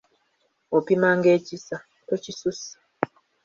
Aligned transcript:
Opimanga 0.77 1.27
ekisa, 1.37 1.75
tokisussa. 2.07 2.71